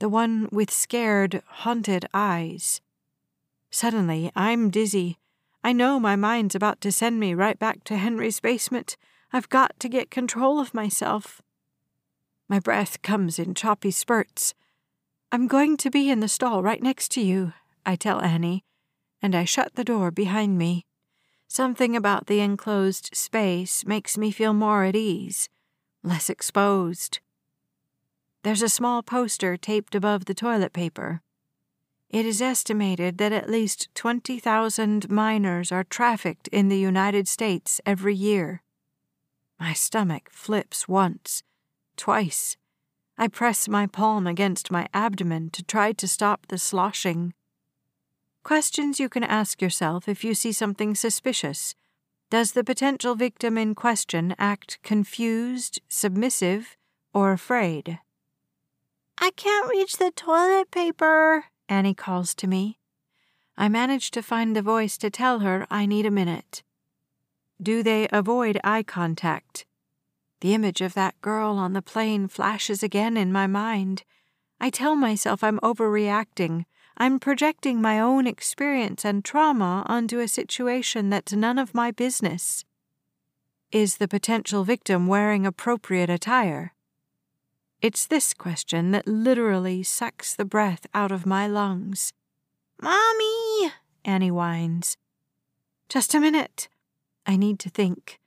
the 0.00 0.08
one 0.08 0.48
with 0.50 0.72
scared, 0.72 1.40
haunted 1.46 2.06
eyes. 2.12 2.80
Suddenly, 3.70 4.32
I'm 4.34 4.70
dizzy. 4.70 5.18
I 5.62 5.72
know 5.72 6.00
my 6.00 6.16
mind's 6.16 6.56
about 6.56 6.80
to 6.80 6.90
send 6.90 7.20
me 7.20 7.32
right 7.32 7.60
back 7.60 7.84
to 7.84 7.96
Henry's 7.96 8.40
basement. 8.40 8.96
I've 9.32 9.48
got 9.48 9.78
to 9.78 9.88
get 9.88 10.10
control 10.10 10.58
of 10.58 10.74
myself. 10.74 11.40
My 12.48 12.58
breath 12.58 13.02
comes 13.02 13.38
in 13.38 13.54
choppy 13.54 13.92
spurts. 13.92 14.52
I'm 15.30 15.46
going 15.46 15.76
to 15.76 15.90
be 15.90 16.10
in 16.10 16.18
the 16.18 16.26
stall 16.26 16.60
right 16.60 16.82
next 16.82 17.12
to 17.12 17.20
you, 17.20 17.52
I 17.86 17.94
tell 17.94 18.20
Annie, 18.20 18.64
and 19.22 19.36
I 19.36 19.44
shut 19.44 19.76
the 19.76 19.84
door 19.84 20.10
behind 20.10 20.58
me. 20.58 20.86
Something 21.48 21.96
about 21.96 22.26
the 22.26 22.40
enclosed 22.40 23.16
space 23.16 23.84
makes 23.86 24.18
me 24.18 24.30
feel 24.30 24.52
more 24.52 24.84
at 24.84 24.94
ease, 24.94 25.48
less 26.02 26.28
exposed. 26.28 27.20
There's 28.42 28.62
a 28.62 28.68
small 28.68 29.02
poster 29.02 29.56
taped 29.56 29.94
above 29.94 30.26
the 30.26 30.34
toilet 30.34 30.74
paper. 30.74 31.22
It 32.10 32.24
is 32.24 32.40
estimated 32.40 33.18
that 33.18 33.32
at 33.32 33.50
least 33.50 33.88
20,000 33.94 35.10
minors 35.10 35.72
are 35.72 35.84
trafficked 35.84 36.48
in 36.48 36.68
the 36.68 36.78
United 36.78 37.26
States 37.26 37.80
every 37.84 38.14
year. 38.14 38.62
My 39.58 39.72
stomach 39.72 40.30
flips 40.30 40.86
once, 40.86 41.42
twice. 41.96 42.56
I 43.18 43.26
press 43.28 43.68
my 43.68 43.86
palm 43.86 44.26
against 44.26 44.70
my 44.70 44.86
abdomen 44.94 45.50
to 45.50 45.64
try 45.64 45.92
to 45.92 46.06
stop 46.06 46.46
the 46.46 46.58
sloshing. 46.58 47.34
Questions 48.48 48.98
you 48.98 49.10
can 49.10 49.24
ask 49.24 49.60
yourself 49.60 50.08
if 50.08 50.24
you 50.24 50.32
see 50.32 50.52
something 50.52 50.94
suspicious. 50.94 51.74
Does 52.30 52.52
the 52.52 52.64
potential 52.64 53.14
victim 53.14 53.58
in 53.58 53.74
question 53.74 54.34
act 54.38 54.78
confused, 54.82 55.82
submissive, 55.86 56.78
or 57.12 57.32
afraid? 57.32 57.98
I 59.18 59.32
can't 59.32 59.68
reach 59.68 59.98
the 59.98 60.10
toilet 60.12 60.70
paper, 60.70 61.44
Annie 61.68 61.92
calls 61.92 62.34
to 62.36 62.46
me. 62.46 62.78
I 63.58 63.68
manage 63.68 64.10
to 64.12 64.22
find 64.22 64.56
the 64.56 64.62
voice 64.62 64.96
to 64.96 65.10
tell 65.10 65.40
her 65.40 65.66
I 65.70 65.84
need 65.84 66.06
a 66.06 66.10
minute. 66.10 66.62
Do 67.62 67.82
they 67.82 68.08
avoid 68.10 68.58
eye 68.64 68.82
contact? 68.82 69.66
The 70.40 70.54
image 70.54 70.80
of 70.80 70.94
that 70.94 71.20
girl 71.20 71.58
on 71.58 71.74
the 71.74 71.82
plane 71.82 72.28
flashes 72.28 72.82
again 72.82 73.18
in 73.18 73.30
my 73.30 73.46
mind. 73.46 74.04
I 74.58 74.70
tell 74.70 74.96
myself 74.96 75.44
I'm 75.44 75.60
overreacting. 75.60 76.64
I'm 77.00 77.20
projecting 77.20 77.80
my 77.80 78.00
own 78.00 78.26
experience 78.26 79.04
and 79.04 79.24
trauma 79.24 79.84
onto 79.86 80.18
a 80.18 80.26
situation 80.26 81.10
that's 81.10 81.32
none 81.32 81.56
of 81.56 81.72
my 81.72 81.92
business. 81.92 82.64
Is 83.70 83.98
the 83.98 84.08
potential 84.08 84.64
victim 84.64 85.06
wearing 85.06 85.46
appropriate 85.46 86.10
attire? 86.10 86.74
It's 87.80 88.04
this 88.04 88.34
question 88.34 88.90
that 88.90 89.06
literally 89.06 89.84
sucks 89.84 90.34
the 90.34 90.44
breath 90.44 90.86
out 90.92 91.12
of 91.12 91.24
my 91.24 91.46
lungs. 91.46 92.12
Mommy! 92.82 93.72
Annie 94.04 94.32
whines. 94.32 94.96
Just 95.88 96.14
a 96.14 96.20
minute. 96.20 96.68
I 97.24 97.36
need 97.36 97.60
to 97.60 97.70
think. 97.70 98.18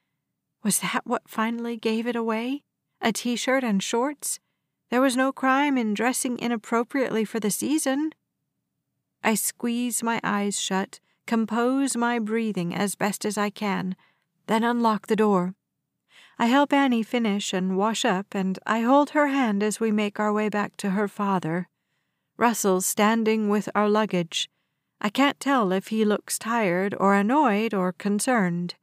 Was 0.63 0.79
that 0.79 1.01
what 1.05 1.23
finally 1.27 1.75
gave 1.75 2.07
it 2.07 2.15
away? 2.15 2.63
A 3.01 3.11
t 3.11 3.35
shirt 3.35 3.65
and 3.65 3.83
shorts? 3.83 4.39
There 4.89 5.01
was 5.01 5.17
no 5.17 5.33
crime 5.33 5.77
in 5.77 5.93
dressing 5.93 6.39
inappropriately 6.39 7.25
for 7.25 7.41
the 7.41 7.51
season. 7.51 8.11
I 9.23 9.35
squeeze 9.35 10.01
my 10.01 10.19
eyes 10.23 10.59
shut, 10.59 10.99
compose 11.27 11.95
my 11.95 12.19
breathing 12.19 12.73
as 12.73 12.95
best 12.95 13.25
as 13.25 13.37
I 13.37 13.49
can, 13.49 13.95
then 14.47 14.63
unlock 14.63 15.07
the 15.07 15.15
door. 15.15 15.55
I 16.39 16.47
help 16.47 16.73
Annie 16.73 17.03
finish 17.03 17.53
and 17.53 17.77
wash 17.77 18.03
up, 18.03 18.33
and 18.33 18.57
I 18.65 18.81
hold 18.81 19.11
her 19.11 19.27
hand 19.27 19.61
as 19.61 19.79
we 19.79 19.91
make 19.91 20.19
our 20.19 20.33
way 20.33 20.49
back 20.49 20.75
to 20.77 20.91
her 20.91 21.07
father. 21.07 21.69
Russell's 22.35 22.87
standing 22.87 23.47
with 23.47 23.69
our 23.75 23.87
luggage. 23.87 24.49
I 24.99 25.09
can't 25.09 25.39
tell 25.39 25.71
if 25.71 25.87
he 25.87 26.03
looks 26.03 26.39
tired 26.39 26.95
or 26.99 27.13
annoyed 27.13 27.73
or 27.73 27.91
concerned. 27.91 28.75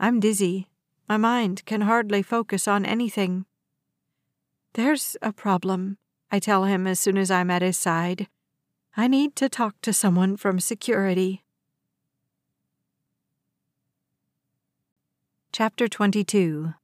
I'm 0.00 0.18
dizzy. 0.18 0.68
My 1.08 1.16
mind 1.16 1.64
can 1.64 1.82
hardly 1.82 2.22
focus 2.22 2.66
on 2.66 2.84
anything. 2.84 3.46
There's 4.74 5.16
a 5.22 5.32
problem, 5.32 5.98
I 6.30 6.38
tell 6.38 6.64
him 6.64 6.86
as 6.86 7.00
soon 7.00 7.18
as 7.18 7.30
I'm 7.30 7.50
at 7.50 7.62
his 7.62 7.78
side. 7.78 8.28
I 9.00 9.06
need 9.06 9.34
to 9.36 9.48
talk 9.48 9.80
to 9.80 9.94
someone 9.94 10.36
from 10.36 10.60
security. 10.60 11.42
Chapter 15.52 15.88
22 15.88 16.74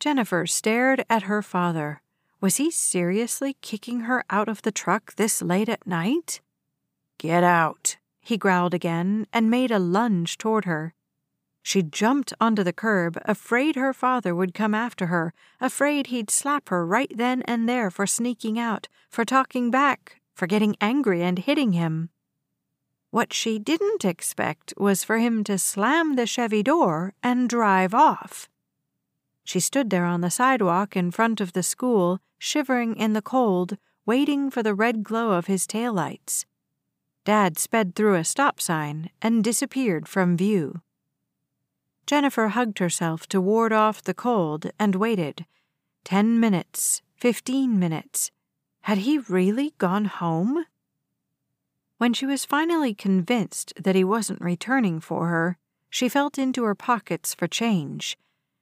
Jennifer 0.00 0.46
stared 0.46 1.04
at 1.10 1.24
her 1.24 1.42
father. 1.42 2.00
Was 2.40 2.56
he 2.56 2.70
seriously 2.70 3.58
kicking 3.60 4.08
her 4.08 4.24
out 4.30 4.48
of 4.48 4.62
the 4.62 4.72
truck 4.72 5.16
this 5.16 5.42
late 5.42 5.68
at 5.68 5.86
night? 5.86 6.40
Get 7.18 7.44
out, 7.44 7.98
he 8.22 8.38
growled 8.38 8.72
again 8.72 9.26
and 9.34 9.50
made 9.50 9.70
a 9.70 9.78
lunge 9.78 10.38
toward 10.38 10.64
her. 10.64 10.94
She 11.68 11.82
jumped 11.82 12.32
onto 12.40 12.64
the 12.64 12.72
curb, 12.72 13.18
afraid 13.26 13.76
her 13.76 13.92
father 13.92 14.34
would 14.34 14.54
come 14.54 14.74
after 14.74 15.08
her, 15.08 15.34
afraid 15.60 16.06
he'd 16.06 16.30
slap 16.30 16.70
her 16.70 16.86
right 16.86 17.12
then 17.14 17.42
and 17.42 17.68
there 17.68 17.90
for 17.90 18.06
sneaking 18.06 18.58
out, 18.58 18.88
for 19.10 19.22
talking 19.26 19.70
back, 19.70 20.22
for 20.32 20.46
getting 20.46 20.76
angry 20.80 21.22
and 21.22 21.38
hitting 21.38 21.72
him. 21.72 22.08
What 23.10 23.34
she 23.34 23.58
didn't 23.58 24.02
expect 24.02 24.72
was 24.78 25.04
for 25.04 25.18
him 25.18 25.44
to 25.44 25.58
slam 25.58 26.16
the 26.16 26.24
Chevy 26.24 26.62
door 26.62 27.12
and 27.22 27.50
drive 27.50 27.92
off. 27.92 28.48
She 29.44 29.60
stood 29.60 29.90
there 29.90 30.06
on 30.06 30.22
the 30.22 30.30
sidewalk 30.30 30.96
in 30.96 31.10
front 31.10 31.38
of 31.38 31.52
the 31.52 31.62
school, 31.62 32.18
shivering 32.38 32.96
in 32.96 33.12
the 33.12 33.20
cold, 33.20 33.76
waiting 34.06 34.50
for 34.50 34.62
the 34.62 34.72
red 34.72 35.04
glow 35.04 35.32
of 35.32 35.48
his 35.48 35.66
taillights. 35.66 36.46
Dad 37.26 37.58
sped 37.58 37.94
through 37.94 38.14
a 38.14 38.24
stop 38.24 38.58
sign 38.58 39.10
and 39.20 39.44
disappeared 39.44 40.08
from 40.08 40.34
view. 40.34 40.80
Jennifer 42.08 42.48
hugged 42.48 42.78
herself 42.78 43.26
to 43.28 43.38
ward 43.38 43.70
off 43.70 44.02
the 44.02 44.14
cold 44.14 44.70
and 44.78 44.94
waited. 44.94 45.44
Ten 46.04 46.40
minutes, 46.40 47.02
fifteen 47.18 47.78
minutes. 47.78 48.30
Had 48.84 48.98
he 48.98 49.18
really 49.18 49.74
gone 49.76 50.06
home? 50.06 50.64
When 51.98 52.14
she 52.14 52.24
was 52.24 52.46
finally 52.46 52.94
convinced 52.94 53.74
that 53.78 53.94
he 53.94 54.04
wasn't 54.04 54.40
returning 54.40 55.00
for 55.00 55.28
her, 55.28 55.58
she 55.90 56.08
felt 56.08 56.38
into 56.38 56.64
her 56.64 56.74
pockets 56.74 57.34
for 57.34 57.46
change. 57.46 58.16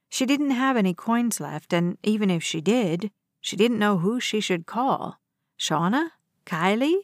She 0.09 0.25
didn't 0.25 0.51
have 0.51 0.75
any 0.75 0.93
coins 0.93 1.39
left, 1.39 1.71
and 1.71 1.97
even 2.03 2.29
if 2.29 2.43
she 2.43 2.59
did, 2.59 3.11
she 3.39 3.55
didn't 3.55 3.79
know 3.79 3.99
who 3.99 4.19
she 4.19 4.41
should 4.41 4.65
call. 4.65 5.21
Shauna? 5.57 6.09
Kylie? 6.45 6.99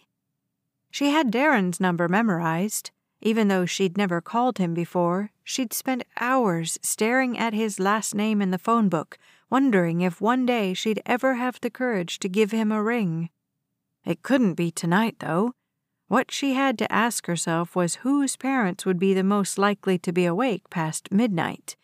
She 0.92 1.12
had 1.12 1.32
Darren's 1.32 1.80
number 1.80 2.10
memorized. 2.10 2.92
Even 3.26 3.48
though 3.48 3.66
she'd 3.66 3.98
never 3.98 4.20
called 4.20 4.58
him 4.58 4.74
before, 4.74 5.32
she'd 5.46 5.72
spent 5.72 6.04
hours 6.20 6.78
staring 6.82 7.38
at 7.38 7.54
his 7.54 7.80
last 7.80 8.14
name 8.14 8.42
in 8.42 8.52
the 8.52 8.58
phone 8.58 8.90
book, 8.90 9.18
wondering 9.50 10.02
if 10.02 10.20
one 10.20 10.46
day 10.46 10.74
she'd 10.74 11.02
ever 11.06 11.36
have 11.36 11.58
the 11.62 11.70
courage 11.70 12.20
to 12.20 12.28
give 12.28 12.52
him 12.52 12.70
a 12.70 12.84
ring. 12.84 13.30
It 14.06 14.24
couldn't 14.24 14.56
be 14.56 14.72
tonight, 14.72 15.16
though. 15.20 15.54
What 16.10 16.32
she 16.32 16.54
had 16.54 16.78
to 16.80 16.92
ask 16.92 17.26
herself 17.26 17.78
was 17.78 18.04
whose 18.04 18.36
parents 18.36 18.86
would 18.86 19.00
be 19.00 19.14
the 19.14 19.24
most 19.24 19.58
likely 19.58 19.98
to 20.00 20.12
be 20.12 20.26
awake 20.26 20.70
past 20.70 21.10
midnight. 21.10 21.78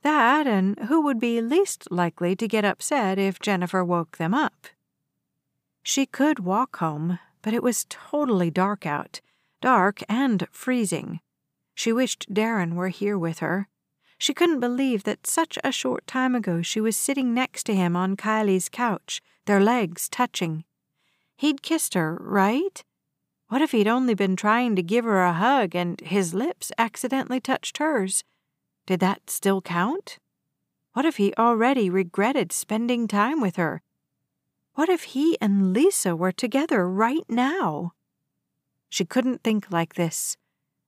That, 0.00 0.46
and 0.46 0.78
who 0.88 1.02
would 1.02 1.20
be 1.20 1.42
least 1.42 1.90
likely 1.90 2.34
to 2.36 2.48
get 2.48 2.64
upset 2.64 3.18
if 3.18 3.40
Jennifer 3.40 3.84
woke 3.84 4.16
them 4.16 4.32
up. 4.32 4.68
She 5.82 6.06
could 6.06 6.38
walk 6.38 6.78
home, 6.78 7.18
but 7.42 7.52
it 7.52 7.62
was 7.62 7.84
totally 7.90 8.50
dark 8.50 8.86
out, 8.86 9.20
dark 9.60 10.02
and 10.08 10.46
freezing. 10.50 11.20
She 11.74 11.92
wished 11.92 12.32
Darren 12.32 12.74
were 12.74 12.88
here 12.88 13.18
with 13.18 13.38
her. 13.38 13.68
She 14.18 14.34
couldn't 14.34 14.60
believe 14.60 15.04
that 15.04 15.26
such 15.26 15.58
a 15.62 15.72
short 15.72 16.06
time 16.06 16.34
ago 16.34 16.62
she 16.62 16.80
was 16.80 16.96
sitting 16.96 17.32
next 17.32 17.64
to 17.64 17.74
him 17.74 17.96
on 17.96 18.16
Kylie's 18.16 18.68
couch, 18.68 19.20
their 19.46 19.60
legs 19.60 20.08
touching. 20.08 20.64
He'd 21.36 21.62
kissed 21.62 21.94
her, 21.94 22.18
right? 22.20 22.82
What 23.48 23.62
if 23.62 23.70
he'd 23.70 23.88
only 23.88 24.14
been 24.14 24.36
trying 24.36 24.76
to 24.76 24.82
give 24.82 25.04
her 25.04 25.22
a 25.22 25.32
hug 25.32 25.74
and 25.76 26.00
his 26.00 26.34
lips 26.34 26.72
accidentally 26.76 27.40
touched 27.40 27.78
hers? 27.78 28.24
Did 28.86 29.00
that 29.00 29.30
still 29.30 29.62
count? 29.62 30.18
What 30.94 31.04
if 31.04 31.16
he 31.16 31.32
already 31.38 31.88
regretted 31.88 32.52
spending 32.52 33.06
time 33.06 33.40
with 33.40 33.56
her 33.56 33.82
what 34.78 34.88
if 34.88 35.02
he 35.02 35.36
and 35.40 35.72
Lisa 35.72 36.14
were 36.14 36.30
together 36.30 36.88
right 36.88 37.24
now? 37.28 37.94
She 38.88 39.04
couldn't 39.04 39.42
think 39.42 39.70
like 39.70 39.94
this. 39.94 40.36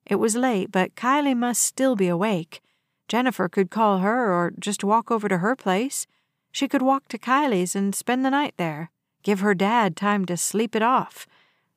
It 0.06 0.16
was 0.16 0.34
late, 0.36 0.72
but 0.72 0.94
Kylie 0.94 1.36
must 1.36 1.62
still 1.62 1.96
be 1.96 2.08
awake. 2.08 2.60
Jennifer 3.08 3.48
could 3.48 3.70
call 3.70 3.98
her 3.98 4.32
or 4.32 4.52
just 4.58 4.84
walk 4.84 5.10
over 5.10 5.28
to 5.28 5.38
her 5.38 5.56
place. 5.56 6.06
She 6.52 6.68
could 6.68 6.82
walk 6.82 7.08
to 7.08 7.18
Kylie's 7.18 7.76
and 7.76 7.94
spend 7.94 8.24
the 8.24 8.30
night 8.30 8.54
there. 8.56 8.90
give 9.22 9.40
her 9.40 9.54
dad 9.54 9.96
time 9.96 10.24
to 10.24 10.36
sleep 10.36 10.74
it 10.74 10.82
off. 10.82 11.26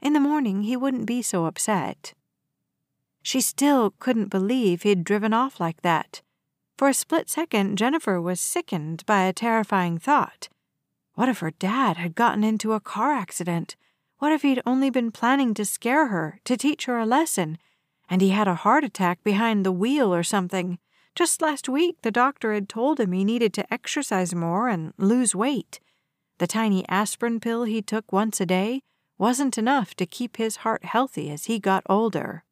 In 0.02 0.14
the 0.14 0.20
morning, 0.20 0.64
he 0.64 0.78
wouldn't 0.78 1.06
be 1.06 1.22
so 1.22 1.46
upset. 1.46 2.14
She 3.22 3.42
still 3.42 3.94
couldn't 4.00 4.30
believe 4.30 4.84
he'd 4.84 5.04
driven 5.04 5.34
off 5.34 5.60
like 5.60 5.82
that. 5.82 6.22
For 6.78 6.90
a 6.90 6.94
split 6.94 7.30
second, 7.30 7.78
Jennifer 7.78 8.20
was 8.20 8.42
sickened 8.42 9.06
by 9.06 9.24
a 9.24 9.34
terrifying 9.34 9.98
thought. 9.98 10.50
What 11.16 11.30
if 11.30 11.40
her 11.40 11.52
dad 11.52 11.98
had 11.98 12.16
gotten 12.16 12.44
into 12.44 12.74
a 12.74 12.80
car 12.80 13.14
accident? 13.14 13.76
What 14.24 14.32
if 14.32 14.44
he'd 14.44 14.62
only 14.66 14.90
been 14.90 15.12
planning 15.12 15.54
to 15.56 15.66
scare 15.66 16.08
her, 16.08 16.40
to 16.46 16.56
teach 16.56 16.86
her 16.86 16.98
a 16.98 17.06
lesson, 17.06 17.58
and 18.10 18.22
he 18.22 18.30
had 18.30 18.48
a 18.48 18.56
heart 18.56 18.86
attack 18.86 19.22
behind 19.22 19.66
the 19.66 19.72
wheel 19.74 20.16
or 20.16 20.24
something? 20.24 20.80
Just 21.14 21.42
last 21.42 21.68
week, 21.68 21.98
the 22.04 22.10
doctor 22.10 22.54
had 22.54 22.70
told 22.70 23.02
him 23.02 23.12
he 23.12 23.26
needed 23.26 23.54
to 23.56 23.74
exercise 23.74 24.34
more 24.34 24.70
and 24.70 24.94
lose 24.98 25.36
weight. 25.36 25.82
The 26.38 26.48
tiny 26.48 26.88
aspirin 26.88 27.42
pill 27.42 27.66
he 27.66 27.82
took 27.82 28.14
once 28.14 28.40
a 28.40 28.46
day 28.46 28.82
wasn't 29.18 29.58
enough 29.58 29.94
to 29.96 30.06
keep 30.06 30.38
his 30.38 30.56
heart 30.64 30.86
healthy 30.86 31.30
as 31.30 31.48
he 31.48 31.60
got 31.60 31.84
older. 31.90 32.46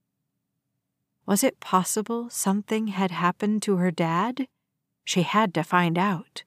Was 1.26 1.42
it 1.42 1.62
possible 1.62 2.30
something 2.30 2.88
had 2.88 3.12
happened 3.12 3.62
to 3.62 3.78
her 3.78 3.92
dad? 3.92 4.50
She 5.06 5.22
had 5.22 5.54
to 5.54 5.64
find 5.64 5.98
out. 5.98 6.44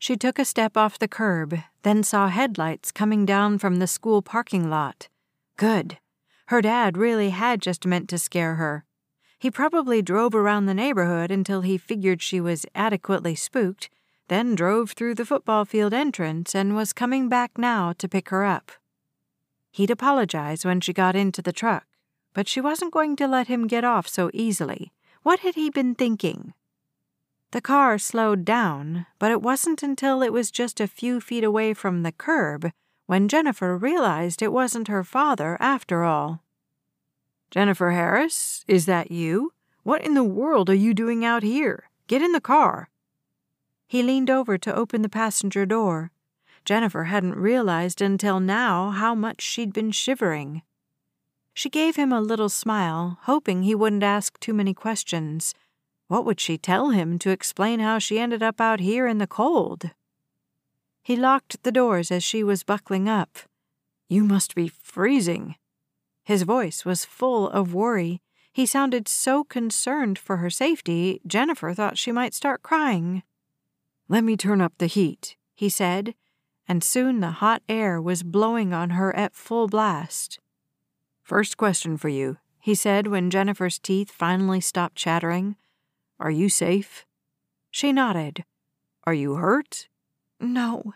She 0.00 0.16
took 0.16 0.38
a 0.38 0.46
step 0.46 0.78
off 0.78 0.98
the 0.98 1.06
curb, 1.06 1.58
then 1.82 2.02
saw 2.02 2.28
headlights 2.28 2.90
coming 2.90 3.26
down 3.26 3.58
from 3.58 3.76
the 3.76 3.86
school 3.86 4.22
parking 4.22 4.70
lot. 4.70 5.08
Good. 5.58 5.98
Her 6.46 6.62
dad 6.62 6.96
really 6.96 7.30
had 7.30 7.60
just 7.60 7.84
meant 7.84 8.08
to 8.08 8.18
scare 8.18 8.54
her. 8.54 8.86
He 9.38 9.50
probably 9.50 10.00
drove 10.00 10.34
around 10.34 10.64
the 10.64 10.74
neighborhood 10.74 11.30
until 11.30 11.60
he 11.60 11.76
figured 11.76 12.22
she 12.22 12.40
was 12.40 12.64
adequately 12.74 13.34
spooked, 13.34 13.90
then 14.28 14.54
drove 14.54 14.92
through 14.92 15.16
the 15.16 15.26
football 15.26 15.66
field 15.66 15.92
entrance 15.92 16.54
and 16.54 16.74
was 16.74 16.94
coming 16.94 17.28
back 17.28 17.58
now 17.58 17.92
to 17.98 18.08
pick 18.08 18.30
her 18.30 18.42
up. 18.42 18.72
He'd 19.70 19.90
apologize 19.90 20.64
when 20.64 20.80
she 20.80 20.94
got 20.94 21.14
into 21.14 21.42
the 21.42 21.52
truck, 21.52 21.86
but 22.32 22.48
she 22.48 22.62
wasn't 22.62 22.94
going 22.94 23.16
to 23.16 23.28
let 23.28 23.48
him 23.48 23.66
get 23.66 23.84
off 23.84 24.08
so 24.08 24.30
easily. 24.32 24.92
What 25.22 25.40
had 25.40 25.56
he 25.56 25.68
been 25.68 25.94
thinking? 25.94 26.54
The 27.52 27.60
car 27.60 27.98
slowed 27.98 28.44
down, 28.44 29.06
but 29.18 29.32
it 29.32 29.42
wasn't 29.42 29.82
until 29.82 30.22
it 30.22 30.32
was 30.32 30.52
just 30.52 30.80
a 30.80 30.86
few 30.86 31.20
feet 31.20 31.42
away 31.42 31.74
from 31.74 32.02
the 32.02 32.12
curb 32.12 32.70
when 33.06 33.26
Jennifer 33.26 33.76
realized 33.76 34.40
it 34.40 34.52
wasn't 34.52 34.86
her 34.86 35.02
father 35.02 35.56
after 35.58 36.04
all. 36.04 36.44
Jennifer 37.50 37.90
Harris, 37.90 38.64
is 38.68 38.86
that 38.86 39.10
you? 39.10 39.52
What 39.82 40.04
in 40.04 40.14
the 40.14 40.22
world 40.22 40.70
are 40.70 40.74
you 40.74 40.94
doing 40.94 41.24
out 41.24 41.42
here? 41.42 41.90
Get 42.06 42.22
in 42.22 42.30
the 42.30 42.40
car. 42.40 42.88
He 43.88 44.04
leaned 44.04 44.30
over 44.30 44.56
to 44.58 44.72
open 44.72 45.02
the 45.02 45.08
passenger 45.08 45.66
door. 45.66 46.12
Jennifer 46.64 47.04
hadn't 47.04 47.34
realized 47.34 48.00
until 48.00 48.38
now 48.38 48.90
how 48.90 49.16
much 49.16 49.42
she'd 49.42 49.72
been 49.72 49.90
shivering. 49.90 50.62
She 51.52 51.68
gave 51.68 51.96
him 51.96 52.12
a 52.12 52.20
little 52.20 52.48
smile, 52.48 53.18
hoping 53.22 53.64
he 53.64 53.74
wouldn't 53.74 54.04
ask 54.04 54.38
too 54.38 54.54
many 54.54 54.72
questions. 54.72 55.52
What 56.10 56.24
would 56.24 56.40
she 56.40 56.58
tell 56.58 56.90
him 56.90 57.20
to 57.20 57.30
explain 57.30 57.78
how 57.78 58.00
she 58.00 58.18
ended 58.18 58.42
up 58.42 58.60
out 58.60 58.80
here 58.80 59.06
in 59.06 59.18
the 59.18 59.28
cold? 59.28 59.90
He 61.04 61.14
locked 61.14 61.62
the 61.62 61.70
doors 61.70 62.10
as 62.10 62.24
she 62.24 62.42
was 62.42 62.64
buckling 62.64 63.08
up. 63.08 63.38
You 64.08 64.24
must 64.24 64.56
be 64.56 64.66
freezing. 64.66 65.54
His 66.24 66.42
voice 66.42 66.84
was 66.84 67.04
full 67.04 67.48
of 67.50 67.74
worry. 67.74 68.20
He 68.52 68.66
sounded 68.66 69.06
so 69.06 69.44
concerned 69.44 70.18
for 70.18 70.38
her 70.38 70.50
safety, 70.50 71.20
Jennifer 71.28 71.72
thought 71.74 71.96
she 71.96 72.10
might 72.10 72.34
start 72.34 72.64
crying. 72.64 73.22
Let 74.08 74.24
me 74.24 74.36
turn 74.36 74.60
up 74.60 74.72
the 74.78 74.88
heat, 74.88 75.36
he 75.54 75.68
said, 75.68 76.16
and 76.66 76.82
soon 76.82 77.20
the 77.20 77.38
hot 77.38 77.62
air 77.68 78.02
was 78.02 78.24
blowing 78.24 78.72
on 78.72 78.90
her 78.90 79.14
at 79.14 79.36
full 79.36 79.68
blast. 79.68 80.40
First 81.22 81.56
question 81.56 81.96
for 81.96 82.08
you, 82.08 82.38
he 82.58 82.74
said 82.74 83.06
when 83.06 83.30
Jennifer's 83.30 83.78
teeth 83.78 84.10
finally 84.10 84.60
stopped 84.60 84.96
chattering. 84.96 85.54
Are 86.20 86.30
you 86.30 86.50
safe? 86.50 87.06
She 87.70 87.92
nodded. 87.92 88.44
Are 89.04 89.14
you 89.14 89.36
hurt? 89.36 89.88
No. 90.38 90.92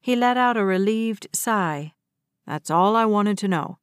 He 0.00 0.16
let 0.16 0.36
out 0.36 0.56
a 0.56 0.64
relieved 0.64 1.28
sigh. 1.32 1.92
That's 2.44 2.68
all 2.68 2.96
I 2.96 3.04
wanted 3.04 3.38
to 3.38 3.48
know. 3.48 3.78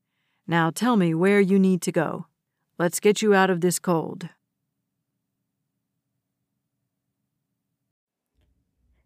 Now 0.46 0.72
tell 0.72 0.98
me 0.98 1.14
where 1.14 1.40
you 1.40 1.58
need 1.58 1.82
to 1.84 1.94
go. 1.94 2.26
Let's 2.78 3.00
get 3.00 3.22
you 3.22 3.34
out 3.34 3.50
of 3.50 3.62
this 3.62 3.80
cold. 3.80 4.28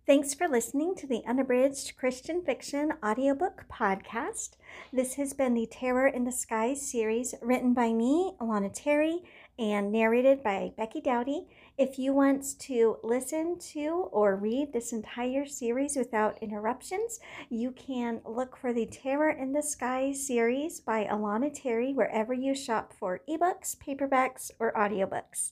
Thanks 0.08 0.34
for 0.34 0.48
listening 0.48 0.96
to 0.96 1.06
the 1.06 1.22
Unabridged 1.28 1.96
Christian 1.96 2.42
Fiction 2.42 2.94
audiobook 3.06 3.66
podcast. 3.72 4.54
This 4.92 5.14
has 5.14 5.34
been 5.34 5.54
the 5.54 5.68
Terror 5.68 6.08
in 6.08 6.24
the 6.24 6.32
Skies 6.32 6.82
series 6.82 7.36
written 7.44 7.76
by 7.76 7.94
me, 7.94 8.32
Alana 8.42 8.72
Terry, 8.74 9.20
and 9.60 9.92
narrated 9.92 10.42
by 10.42 10.72
Becky 10.78 11.02
Doughty. 11.02 11.46
If 11.78 12.00
you 12.00 12.14
want 12.14 12.58
to 12.60 12.98
listen 13.04 13.60
to 13.74 14.08
or 14.12 14.38
read 14.38 14.72
this 14.72 14.94
entire 14.94 15.46
series 15.46 15.98
without 15.98 16.42
interruptions, 16.42 17.20
you 17.50 17.72
can 17.72 18.22
look 18.26 18.56
for 18.56 18.72
the 18.72 18.86
Terror 18.86 19.30
in 19.30 19.52
the 19.52 19.62
Skies 19.62 20.26
series 20.26 20.80
by 20.80 21.04
Alana 21.04 21.52
Terry 21.54 21.92
wherever 21.92 22.34
you 22.34 22.56
shop 22.56 22.94
for 22.98 23.20
ebooks, 23.28 23.76
paperbacks, 23.76 24.50
or 24.60 24.72
audiobooks. 24.72 25.52